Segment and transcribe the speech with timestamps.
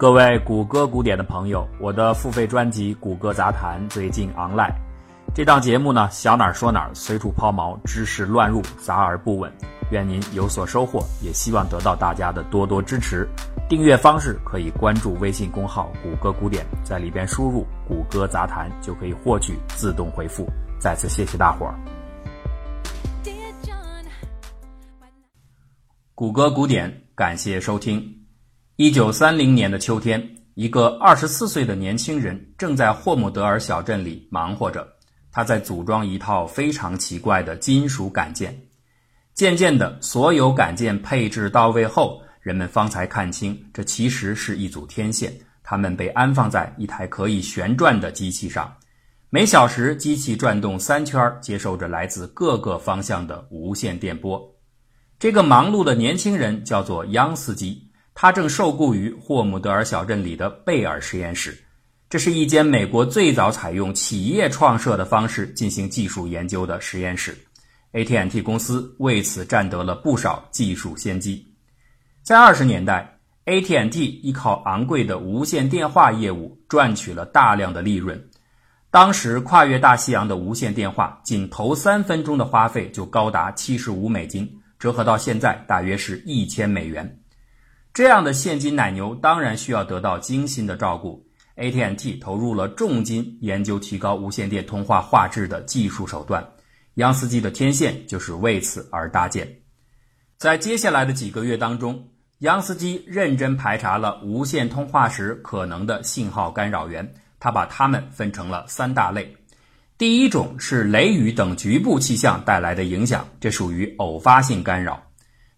[0.00, 4.72] 各位谷歌古典的朋友，我的付费专辑《谷歌杂谈》最近 online。
[5.34, 9.52] 这档节目呢，想哪儿说哪儿，随处抛锚，知识乱入，杂而不稳。
[9.90, 13.28] 愿您有所收获，也希望得到大家的多多支持。
[13.68, 20.48] 订阅方式可以关注微信公号“谷歌古典”，在里边输入“谷歌杂谈”就可以获取自动回复。
[20.78, 21.74] 再次谢谢大伙儿。
[26.14, 28.19] 谷歌古典，感谢收听。
[28.82, 34.88] 一九三零年的秋天，一个二十四岁的年轻人正在霍姆德尔小镇里忙活着。
[35.30, 38.58] 他在组装一套非常奇怪的金属杆件。
[39.34, 45.30] 渐渐的，所有杆件配置到位后，人们方才看清，这其实是一组天线。
[45.62, 48.74] 它们被安放在一台可以旋转的机器上。
[49.28, 54.42] 每小时，机器转动三圈，接受着来自各个方向的无线电波。
[55.18, 57.89] 这个忙碌的年轻人叫做央斯基。
[58.22, 61.58] 他正受雇于霍姆德尔小镇里的贝尔实验室，
[62.10, 67.34] 这是一间美国最早采用企业创设的方式进行技术研究的实验室。
[67.94, 71.50] AT&T 公司为此占得了不少技术先机。
[72.22, 78.22] 在二十年代，AT&T 依靠昂贵的无线电话业务赚取了大量的利润。
[78.90, 84.46] 当时跨越大西洋的无线电话，仅头三分钟的花费就高达七十五美金，
[84.78, 87.19] 折合到现在大约是一千美元。
[87.92, 91.26] 这样的现金奶牛当然需要得到精心的照顾。
[91.56, 96.52] AT&T 投入了重金研究提高无线电通话画质的技术手段，
[96.94, 99.58] 央斯基的天线就是为此而搭建。
[100.38, 109.36] 在接下来的几个月当中，央斯基认真排查了无线通话时可能的信号干扰源，他把它们分成了三大类。
[109.98, 115.09] 第一种是雷雨等局部气象带来的影响，这属于偶发性干扰。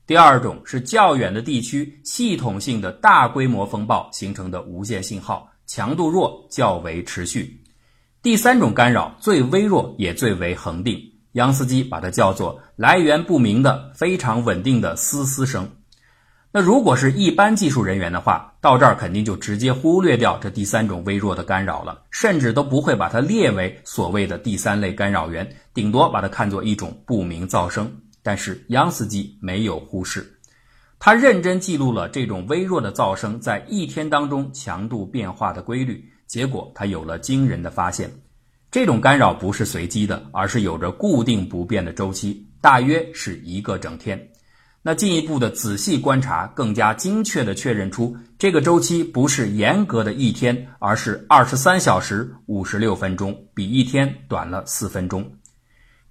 [0.04, 7.62] 第二种是较远的地区系统性的大规模风暴形成的无线信号，强度弱，较为持续。
[8.20, 11.00] 第三种干扰最微弱也最为恒定，
[11.32, 15.70] 央斯基把它叫做来源不明的非常稳定的嘶嘶声。
[16.50, 27.90] 那如果是一般技术人员的话，到这儿肯定就直接忽略掉这第三种微弱的干扰了，甚至都不会把它列为所谓的第三类干扰源，顶多把它看作一种不明噪声。
[28.22, 30.38] 但是央司机没有忽视，
[30.98, 36.08] 他认真记录了这种微弱的噪声在一天当中强度变化的规律。
[36.26, 38.10] 结果他有了惊人的发现：
[38.70, 44.28] 这种干扰不是随机的，而是有着固定不变的周期，大约是一个整天。
[44.84, 55.30] 那进一步的仔细观察，更加精确地确认出这个周期不是严格的一天，而是二十三小时五十六分钟，比一天短了四分钟。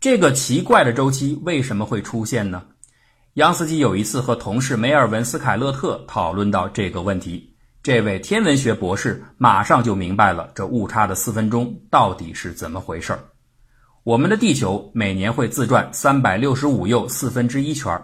[0.01, 2.63] 这个奇怪的周期为什么会出现呢？
[3.35, 13.19] 杨斯基有一次和同事梅尔文·斯凯勒特讨论到这个问题，这位天文学博士马上就明白了这误差的四分钟到底是怎么回事儿。
[14.01, 17.95] 我们的地球每年会自转三百六十五又四分之一圈，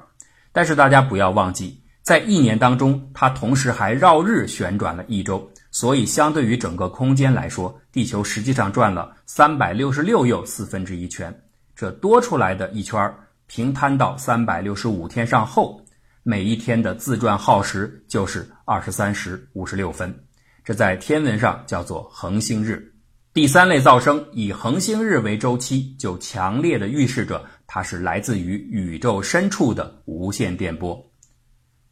[0.51, 11.35] 但是大家不要忘记，在一年当中，它同时还绕日旋转了一周，所以相对于整个空间来说，地球实际上转了三百六十六又四分之一圈。
[11.77, 13.13] 这多出来的一圈
[13.45, 15.85] 平摊到三百六十五天上后，
[16.23, 20.25] 每一天的自转耗时就是二十三时五十六分。
[20.63, 22.91] 这在天文上叫做恒星日。
[23.31, 31.11] 第三类噪声以恒星日为周期，就强烈的预示着它是来自于宇宙深处的无线电波。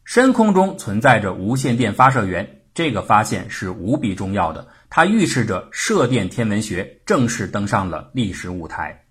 [0.04, 9.05] 深空中存在着无线电发射源，这个发现是无比重要的，它预示着射电天文学正式登上了历史舞台。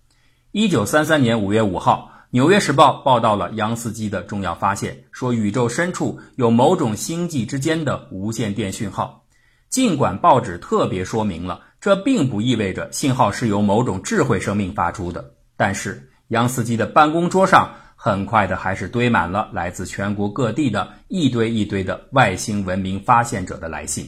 [0.57, 9.27] 一九三三年五月五号，《纽约时报》报道了杨斯基的重要发现，说宇宙深处有某种星际之间的无线电讯号。
[9.69, 24.07] 尽管报纸特别说明了，这并不意味着信号是由某种智慧生命发出的，但是杨斯基的办公桌上很快的还是堆满了来自全国各地的一堆一堆的外星文明发现者的来信。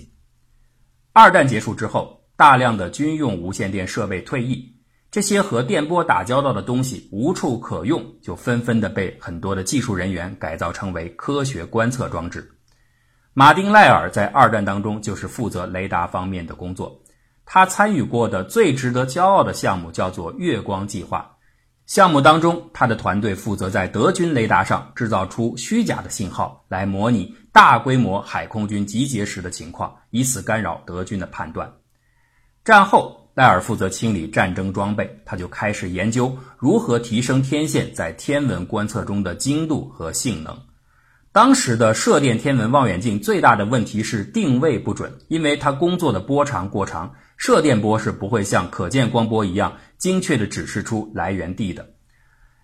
[1.13, 4.76] 二战结束之后，大量的军用无线电设备退役。
[5.17, 12.47] 这些和电波打交道的东西无处可用，就纷纷的被很多的技术人员改造成为科学观测装置。
[13.33, 17.01] 马丁·赖尔在二战当中就是负责雷达方面的工作。
[17.47, 21.35] 他参与过的最值得骄傲的项目叫做“月光计划”。
[21.87, 31.73] 项目当中，他的团队负责在德军雷达上制造出虚假的信号，来模拟大规模海空军集结时的情况，以此干扰德军的判断。
[32.63, 33.23] 战后。
[33.37, 40.59] 戴尔负责清理战争装备，他就开始研究如何提升天线在天文观测中的精度和性能。
[41.33, 51.91] 当时的射电天文望远镜最大的问题是定位不准，因为它工作的波长过长，射电波是不会像可见光波一样精确地指示出来源地的。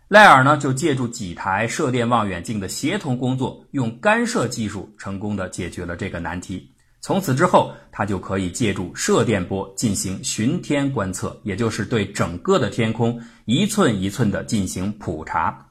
[0.08, 6.71] 赖尔呢，就借助几台射电望远镜的协同工作，用干涉技术成功地解决了这个难题。
[7.02, 15.66] 从此之后，他就可以借助射电波进行巡天观测，也就是对整个的天空一寸一寸地进行普查。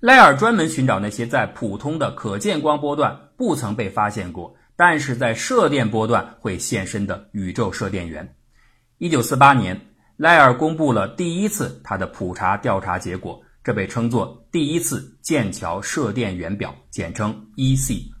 [0.00, 8.34] 赖尔专门寻找那些在普通的可见光波段不曾被发现过，但是在射电波段会现身的宇宙射电源。
[8.98, 9.80] 一九四八年，
[10.16, 13.40] 赖尔公布了第一次他的普查调查结果。
[13.62, 18.17] 这被称作第一次剑桥射电源表，简称 EC。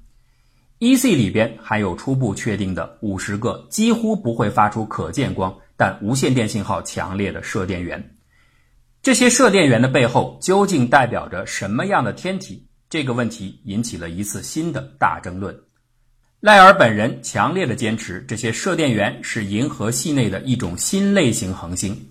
[0.80, 8.16] EC 里边含有初步确定的五十个几乎不会发出可见光，但无线电信号强烈的射电源。
[9.02, 12.64] 这些射电源的背后究竟代表着什么样的天体？
[12.88, 15.54] 这个问题引起了一次新的大争论。
[16.40, 22.08] 赖尔本人强烈的坚持，这些射电源是银河系内的一种新类型恒星。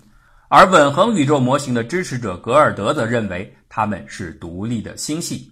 [0.50, 5.50] 而稳恒宇宙模型的支持者格尔德则认为它们是独立的星系、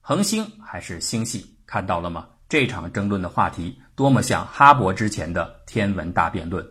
[0.00, 1.54] 恒星还是星系？
[1.70, 2.26] 看到了吗？
[2.48, 6.66] 这场争论的话题多么像哈勃之前的天文大辩论。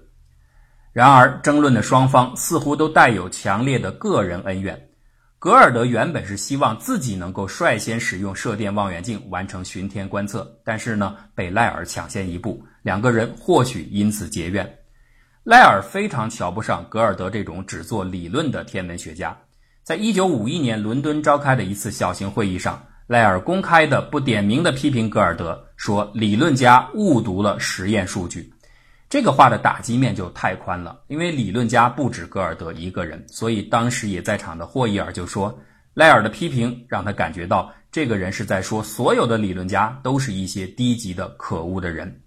[0.91, 4.89] 然而，争论的双方似乎都带有强烈的个人恩怨。
[5.39, 14.79] 格尔德原本是希望自己能够率先使用射电望远镜完成巡天观测，但是呢，被赖尔抢先一步，两个人或许因此结怨。
[15.45, 19.37] 赖尔非常瞧不上格尔德这种只做理论的天文学家。
[19.81, 28.53] 在一九五一年伦敦召开的一次小型会议上，赖尔公开的不点名的批评格尔德，说理论家误读了实验数据。
[29.09, 33.25] 这个话的打击面就太宽了，因为理论家不止格尔德一个人。
[33.27, 35.59] 所以当时也在场的霍伊尔就说，
[35.95, 42.21] 赖尔的批评让他感觉到这个人是在说所有的理论家都是一些低级的可恶的人。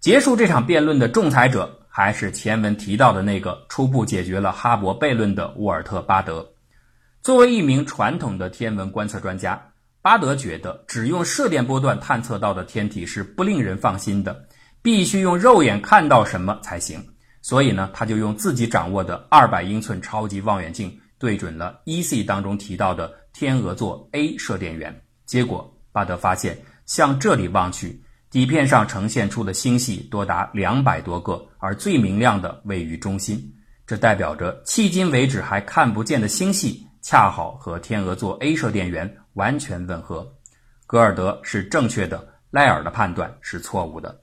[0.00, 1.74] 结束这场辩论的仲裁者。
[1.90, 6.46] 还是前文提到的那个初步解决了哈勃悖论的沃尔特·巴德。
[7.22, 9.60] 作为一名传统的天文观测专家，
[10.08, 14.48] 巴德觉得只用射电波段探测到的天体是不令人放心的，
[14.80, 16.98] 必须用肉眼看到什么才行。
[17.42, 24.98] 所以呢，他就用自己掌握的二百英寸超级望远镜对准了 EC 当中提到的天鹅座 A 射电源。
[25.26, 26.56] 结果，巴德发现
[26.86, 28.02] 向这里望去。
[28.30, 33.38] 底片上呈现出的星系多达两百多个，而最明亮的位于中心。
[33.86, 40.34] 这代表着迄今为止还看不见的星系，恰好和天鹅座 A 射电源完全吻合。
[40.86, 44.20] 格尔德是正确的，赖尔的判断是错误的。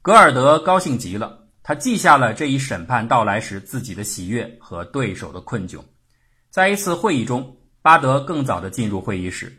[0.00, 5.80] 格尔德高兴极了，他记下了这一审判到来时自己的喜悦和对手的困窘。
[6.50, 9.52] 在一次会议中，巴德更早地进入会议室，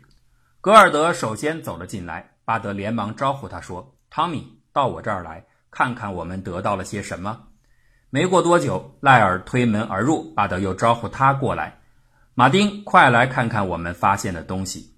[0.60, 2.32] 格尔德首先走了进来。
[2.44, 7.48] 巴德连忙招呼他说：“汤米，到我这儿来看看我们得到了些什么。”
[8.08, 11.80] 没过多久，赖尔推门而入，巴德又招呼他过来
[12.38, 14.94] ：“马丁，快来看看我们发现的东西。”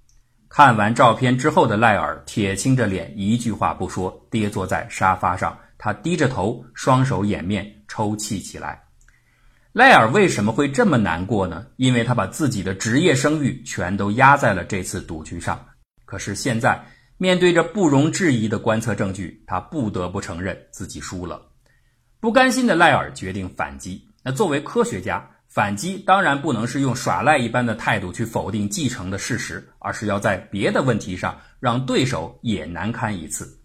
[0.50, 5.56] 看完照片之后的赖尔铁青着脸，一句话不说，跌坐在沙发上。
[5.78, 8.82] 他低着头，双手掩面，抽泣起来。
[9.72, 11.64] 赖尔为什么会这么难过呢？
[11.76, 15.64] 因为他把自己的职业声誉全都压在了这次赌局上。
[16.04, 16.84] 可是现在。
[17.20, 21.42] 面对着不容置疑的观测证据，他不得不承认自己输了。
[22.20, 24.08] 不甘心的赖尔决定反击。
[24.22, 33.58] 那作为科学家，反击当然不能是用耍赖一般的态度去否定继承的事实，而是要在别的问题上让对手也难堪一次。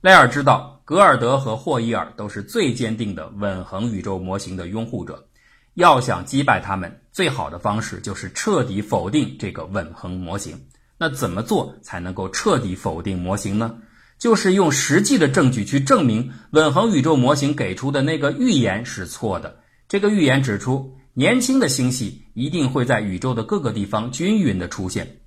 [0.00, 5.28] 赖尔知道，格尔德和霍伊尔都是最坚定的稳恒宇宙模型的拥护者，
[5.74, 10.66] 要想击败他们，最好的方式就是彻底否定这个稳恒模型。
[10.98, 13.78] 那怎么做才能够彻底否定模型呢？
[14.18, 19.60] 就是用实际的证据去证明稳恒宇宙模型给出的那个预言是错的。
[19.88, 25.20] 这个预言指出，年轻的星系一定会在宇宙的各个地方均匀的出现。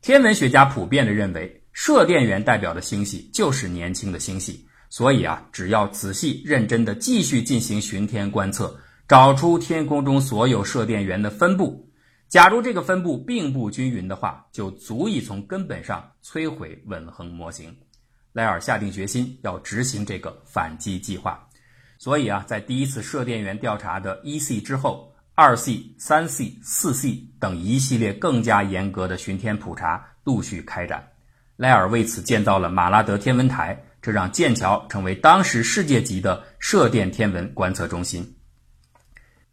[0.00, 4.66] 天文学家普遍的认为，射电源代表的星系就是年轻的星系。
[4.88, 11.90] 所以啊，只要仔细认真的继续进行巡天观测，找出天空中所有射电源的分布。
[12.30, 17.76] 假如这个分布并不均匀的话，就足以从根本上摧毁稳恒模型。
[18.32, 21.46] 莱尔下定决心要执行这个反击计划。
[21.98, 25.09] 所以啊，在第一次射电源调查的一 C 之后，
[25.42, 31.12] 二 C、三 C、四 C 等一系列更加严格的巡天普查陆续开展。
[31.56, 38.36] 莱尔为此建造了马拉德天文台，这让剑桥成为当时世界级的射电天文观测中心。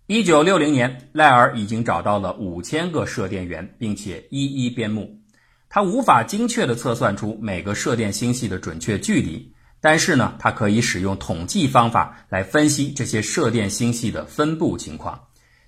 [0.07, 5.21] 一九六零年，赖尔已经找到了五千个射电源，并且一一编目。
[5.69, 15.26] 他无法精确地测算出每个射电星系的准确距离，但是呢，他可以使用统计方法来分析这些射电星系的分布情况。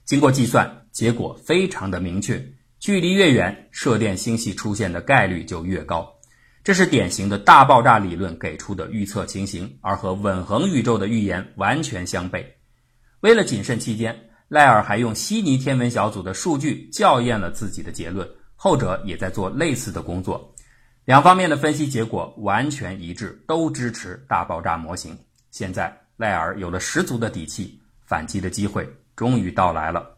[0.09, 2.43] 经过计算，结果非常的明确：
[2.79, 6.11] 距离越远，射电星系出现的概率就越高。
[6.63, 12.43] 这是典型的大爆炸理论给出的预测情形，而和稳恒宇宙的预言完全相悖。
[13.19, 20.51] 为了谨慎起见，赖尔还用悉尼天文小组的数据校验了自己的结论，后者也在做类似的工作。
[21.05, 25.15] 两方面的分析结果完全一致，都支持大爆炸模型。
[25.51, 28.89] 现在赖尔有了十足的底气，反击的机会
[29.19, 30.15] 终于到来了。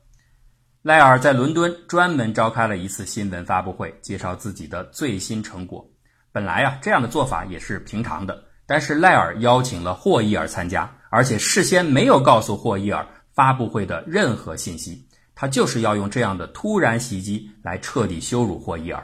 [0.84, 5.84] 赖尔在伦敦专门召开了一次新闻发布会，介绍自己的最新成果。
[6.31, 13.03] 本来啊，这样的做法也是平常的，但是赖尔邀请了霍伊尔参加，而且事先没有告诉霍伊尔
[13.34, 15.03] 发布会的任何信息，
[15.34, 19.03] 他就是要用这样的突然袭击来彻底羞辱霍伊尔。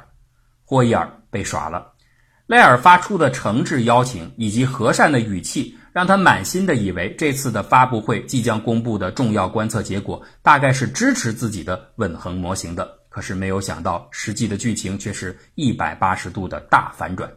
[0.64, 1.94] 霍伊尔被耍了，
[2.46, 12.88] 赖尔发出的诚挚邀请以及和善的语气，让他满心的以为这次的发布会即将公布的重要观测结果大概是支持自己的稳恒模型的。
[13.10, 17.28] 可是没有想到，实际的剧情却是一百八十度的大反转。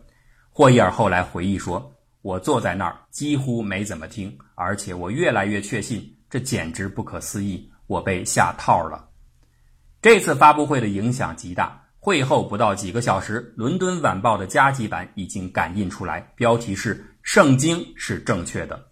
[0.50, 1.90] 霍伊尔后来回忆说
[2.20, 9.08] ：“我坐在那儿，几乎没怎么听，而且我越来越确信，这简直不可思议，我被下套了。”
[10.02, 11.82] 这次发布会的影响极大。
[12.02, 18.86] 会后不到几个小时，《伦敦晚报》的加急版已经赶印出来，标题是“圣经是正确的”。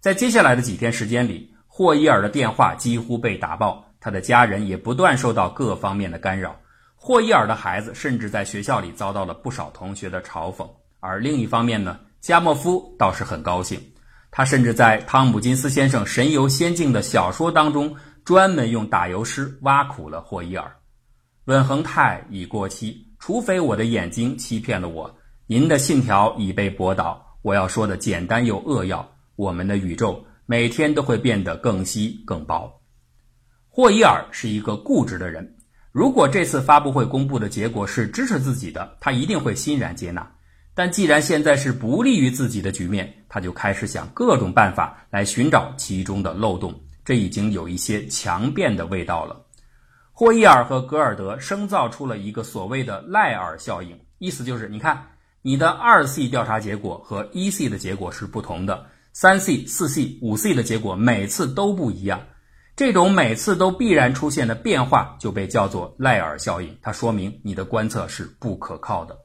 [0.00, 3.84] 在接下来的几天时间里，霍伊尔的电话几乎被打爆。
[4.00, 6.54] 他的家人也不断受到各方面的干扰，
[6.94, 10.68] 霍伊尔的孩子甚至在学校里遭到了不少同学的嘲讽。
[11.00, 13.80] 而另一方面呢，加莫夫倒是很高兴，
[14.30, 20.70] 他甚至在汤姆金斯先生神游仙境的小说当中，专门用打油诗挖苦了霍伊尔。
[21.46, 25.14] 稳恒态已过期，除非我的眼睛欺骗了我。
[25.46, 27.23] 您的信条已被驳倒。
[27.44, 32.80] 我要说的简单又扼要：我们的宇宙每天都会变得更稀更薄。
[33.68, 35.56] 霍伊尔是一个固执的人，
[35.92, 40.26] 如果这次发布会公布的结果是支持自己的，他一定会欣然接纳。
[40.74, 46.74] 但既然现在是不利于自己的局面，他就开始想各种办法来寻找其中的漏洞。
[47.04, 49.44] 这已经有一些强辩的味道了。
[50.12, 55.10] 霍伊尔和格尔德生造出了一个所谓的赖尔效应，意思就是，你看
[55.46, 62.22] 你的二 C 调查结果和一 C 的结果是不同的，三 C、四 C、五 C 的结果每次都不一样。
[62.76, 69.18] 这种每次都必然出现的变化就被叫做赖尔效应，它说明你的观测是不可靠的。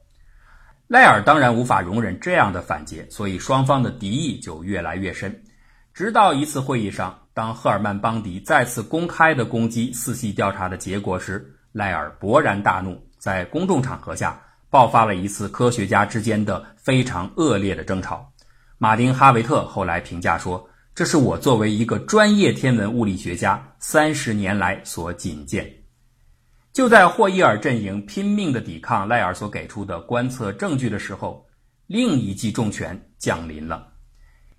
[0.88, 5.42] 赖尔当然无法容忍这样的反诘，所以双方的敌意就越来越深。
[5.94, 14.38] 直到一次会议上，当赫尔曼·邦迪再次公开的攻击四系调查的结果时，赖尔勃然大怒，在公众场合下
[14.70, 18.32] 爆发了一次科学家之间的非常恶劣的争吵。
[18.78, 20.66] 马丁·哈维特后来评价说。
[20.92, 25.72] 这是我作为一个专业天文物理学家三十年来所仅见。
[26.74, 31.46] 就在霍伊尔阵营拼命的抵抗赖尔所给出的观测证据的时候，
[31.86, 33.86] 另一记重拳降临了。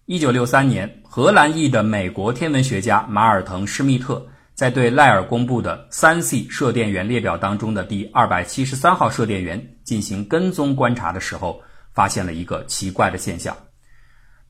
[0.05, 4.25] 一九六三年，荷兰裔的美国天文学家马尔滕施密特
[4.61, 11.59] 在对赖尔公布的三 C 射电源列表当中的第二百七十三号射电源进行跟踪观察的时候，
[11.93, 13.57] 发现了一个奇怪的现象。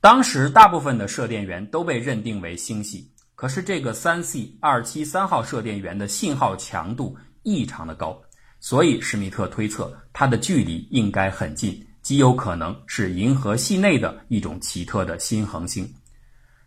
[0.01, 8.21] 当时，大部分的射电源都被认定为星系，可是这个三 C 二七三号射电源的信号强度异常的高，
[8.59, 15.89] 所以施密特推测它的距离应该很近，极有可能是银河系内的一种奇特的新恒星。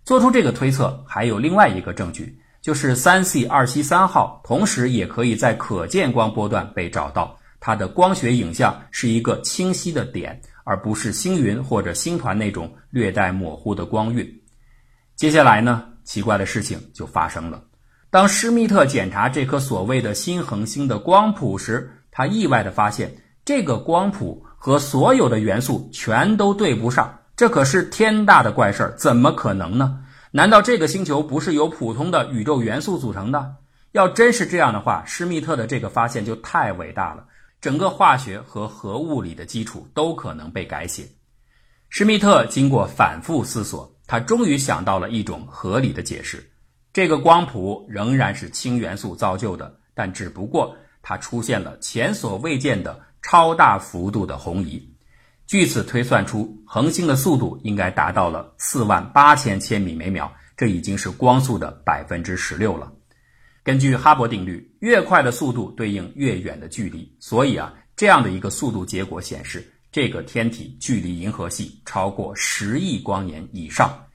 [0.03, 10.41] 做出这个推测还有另外一个证据，就是三 C 二七三号同时也可以在可见光波段被找到，它的光学影像是一个清晰的点。
[10.67, 14.27] 而不是星云或者星团那种略带模糊的光晕。
[15.15, 17.63] 接下来呢，奇怪的事情就发生了。
[18.09, 27.15] 当施密特检查这颗所谓的新恒星的光谱时，他意外地发现，这个光谱和所有的元素全都对不上。
[27.37, 29.99] 这可是天大的怪事儿，怎么可能呢？
[30.37, 33.55] 难道这个星球不是由普通的宇宙元素组成的？
[33.93, 37.25] 要真是这样的话，施密特的这个发现就太伟大了。
[37.61, 41.07] 整个化学和核物理的基础都可能被改写。
[41.89, 46.45] 施密特经过反复思索，他终于想到了一种合理的解释：
[46.93, 54.94] 这个光谱仍然是氢元素造就的，但只不过它出现了前所未见的超大幅度的红移。
[55.47, 62.91] 据此推算出，恒星的速度应该达到了四万八千千米每秒，这已经是光速的百分之十六了。
[63.63, 74.07] 根据哈勃定律，越快的速度对应越远的距离，所以啊，这样的一个速度结果显示，这个天体距离银河系超过十亿光年以上，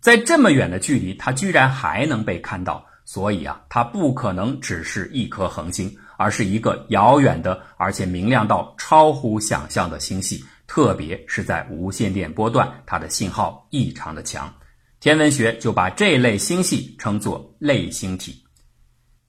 [0.00, 10.44] 在这么远的距离，它居然还能被看到，所以啊，它不可能只是一颗恒星，而是一个遥远的，而且明亮到超乎想象的星系。
[10.68, 14.54] 特别是在无线电波段，它的信号异常的强。
[15.00, 18.44] 天文学就把这类星系称作类星体。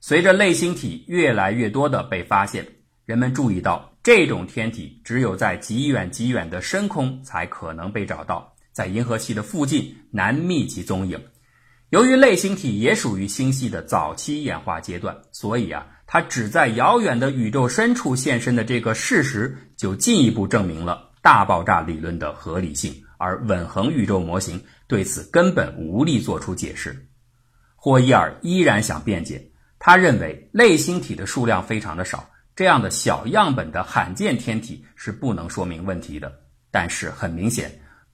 [0.00, 2.66] 随着类星体越来越多的被发现，
[3.06, 11.20] 人们注意到这种天体只有在极远极远的深空才可能被找到，在银河系的附近难觅其踪影。
[11.90, 22.94] 由于类星体也属于星系的早期演化阶段，所以啊，它只在遥远的宇宙深处现身的这个事实，就进一步证明了大爆炸理论的合理性。
[23.22, 27.06] 而稳恒宇宙模型对此根本无力做出解释。
[27.76, 29.46] 霍伊尔依然想辩解，
[29.78, 36.32] 他认为类星体的数量非常的少，这样的小样本的罕见天体是不能说明问题的。
[36.70, 37.70] 但是很明显，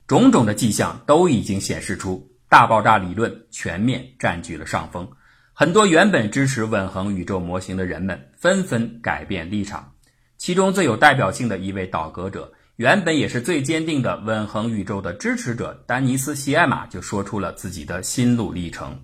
[0.07, 5.09] 种种的迹象都已经显示出大爆炸理论全面占据了上风。
[5.53, 9.89] 很多原本支持稳恒宇宙模型的人们纷纷改变立场，
[10.37, 12.51] 其中最有代表性的一位倒戈者。
[12.77, 18.95] 原本也是最坚定的稳恒宇宙的支持者丹尼斯·西艾玛就说出了自己的心路历程：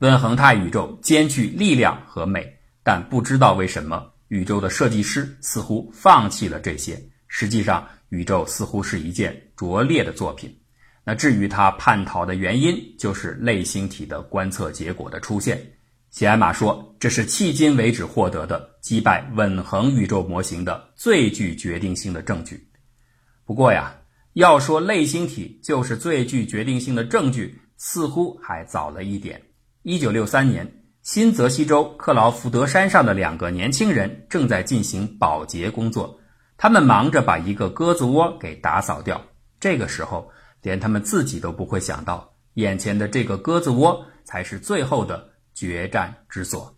[0.00, 2.46] 稳恒态宇宙兼具力量和美，
[2.82, 7.02] 但不知道为什么，宇宙的设计师似乎放弃了这些。
[7.28, 10.54] 实际上，宇宙似乎是一件拙劣的作品。
[11.02, 15.58] 那至于他叛逃的原因，就是类星体的观测结果的出现。
[16.10, 22.62] 西艾玛说，这是迄今为止获得的击败稳恒宇宙模型的最具决定性的证据。
[23.44, 23.96] 不过呀，
[24.34, 29.42] 要说类星体就是最具决定性的证据，似乎还早了一点。
[29.82, 36.20] 一九六三年，新泽西州克劳福德山上的两个年轻人正在进行保洁工作，
[36.56, 39.20] 他们忙着把一个鸽子窝给打扫掉。
[39.58, 40.30] 这个时候，
[40.62, 46.76] 连他们自己都不会想到，眼前的这个鸽子窝才是最后的决战之所。